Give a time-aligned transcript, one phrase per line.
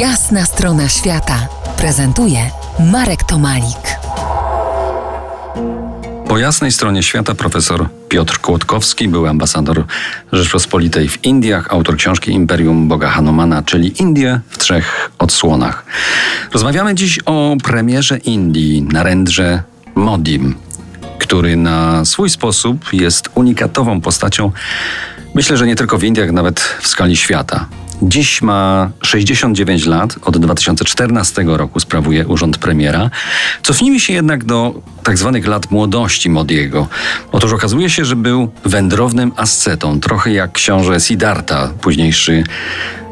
[0.00, 2.50] Jasna strona świata prezentuje
[2.92, 3.98] Marek Tomalik.
[6.28, 9.84] Po jasnej stronie świata profesor Piotr Kłodkowski był ambasador
[10.32, 15.84] Rzeczpospolitej w Indiach, autor książki Imperium Boga Hanumana, czyli Indie w trzech odsłonach.
[16.52, 19.62] Rozmawiamy dziś o premierze Indii, Narendrze
[19.94, 20.54] Modim,
[21.18, 24.52] który na swój sposób jest unikatową postacią,
[25.34, 27.66] myślę, że nie tylko w Indiach, nawet w skali świata.
[28.02, 33.10] Dziś ma 69 lat, od 2014 roku sprawuje urząd premiera.
[33.62, 36.88] Cofnijmy się jednak do tak zwanych lat młodości Modiego.
[37.32, 42.44] Otóż okazuje się, że był wędrownym ascetą, trochę jak książę Siddhartha, późniejszy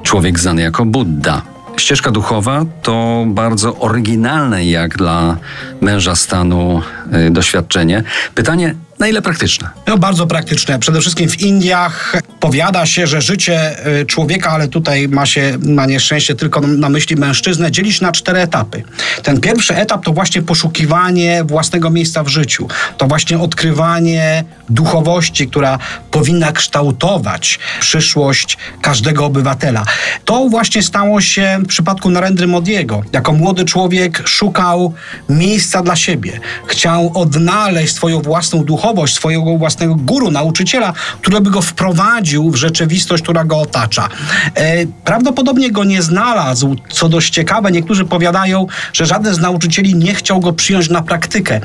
[0.02, 1.42] człowiek znany jako Buddha.
[1.77, 5.37] Ścieżka duchowa to bardzo oryginalne jak dla
[5.80, 6.83] męża stanu
[7.27, 8.03] y, doświadczenie.
[8.34, 9.69] Pytanie, na ile praktyczne?
[9.87, 10.79] No, bardzo praktyczne.
[10.79, 15.87] Przede wszystkim w Indiach powiada się, że życie y, człowieka, ale tutaj ma się na
[15.87, 18.83] nieszczęście tylko na myśli mężczyznę, dzielić na cztery etapy.
[19.23, 22.69] Ten pierwszy etap to właśnie poszukiwanie własnego miejsca w życiu.
[22.98, 25.79] To właśnie odkrywanie duchowości, która
[26.11, 29.84] powinna kształtować przyszłość każdego obywatela.
[30.25, 33.03] To właśnie stało się w przypadku Narendry Modiego.
[33.12, 34.95] Jako młody człowiek szukał
[35.29, 36.41] miejsca dla siebie.
[36.67, 43.22] Chciał odnaleźć swoją własną duchowość, swojego własnego guru, nauczyciela, który by go wprowadził w rzeczywistość,
[43.22, 44.08] która go otacza.
[44.54, 47.72] E, prawdopodobnie go nie znalazł, co dość ciekawe.
[47.72, 51.60] Niektórzy powiadają, że żaden z nauczycieli nie chciał go przyjąć na praktykę.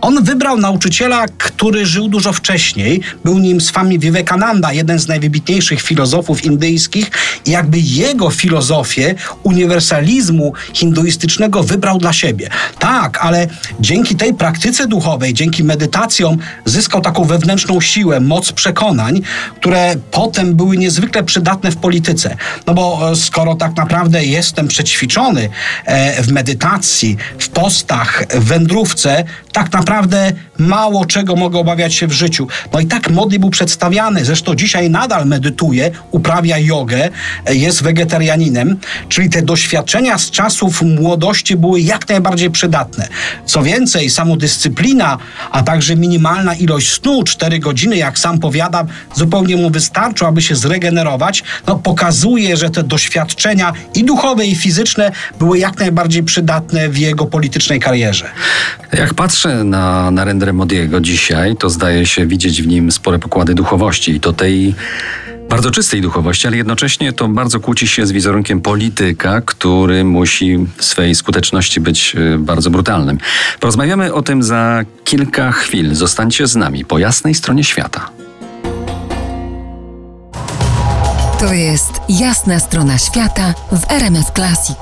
[0.00, 3.00] On wybrał nauczyciela, który żył dużo wcześniej.
[3.24, 7.10] Był nim Swami Vivekananda, jeden z najwybitniejszych filozofów indyjskich
[7.46, 12.48] i jakby jego filozofię uniwersalizmu hinduistycznego wybrał dla siebie.
[12.78, 13.46] Tak, ale
[13.80, 19.20] dzięki tej praktyce duchowej, dzięki medytacjom zyskał taką wewnętrzną siłę, moc przekonań,
[19.56, 22.36] które potem były niezwykle przydatne w polityce.
[22.66, 25.48] No bo e, skoro tak naprawdę jestem przećwiczony
[25.84, 32.12] e, w medytacji, w postach, w wędrówce, tak naprawdę mało czego mogę obawiać się w
[32.12, 32.48] życiu.
[32.72, 34.24] No i tak Modi był przedstawiany.
[34.24, 37.08] Zresztą dzisiaj nadal medytuje, uprawia jogę,
[37.46, 38.76] e, jest wegetarianinem,
[39.08, 43.08] czyli te doświadczenia z czasów młodości były jak najbardziej przydatne.
[43.46, 45.18] Co więcej, samodyscyplina,
[45.50, 50.56] a także minimalna ilość snu, 4 godziny, jak sam powiadam, zupełnie mu wystarczy, aby się
[50.56, 56.98] zregenerować, no pokazuje, że te doświadczenia i duchowe, i fizyczne były jak najbardziej przydatne w
[56.98, 58.30] jego politycznej karierze.
[58.92, 64.12] Jak patrzę na, na Modiego dzisiaj, to zdaje się widzieć w nim spore pokłady duchowości
[64.12, 64.74] i to tej
[65.50, 70.84] bardzo czystej duchowości, ale jednocześnie to bardzo kłóci się z wizerunkiem polityka, który musi w
[70.84, 73.18] swej skuteczności być y, bardzo brutalnym.
[73.60, 75.94] Porozmawiamy o tym za kilka chwil.
[75.94, 78.10] Zostańcie z nami po jasnej stronie świata.
[81.40, 84.78] To jest jasna strona świata w RMS Classic.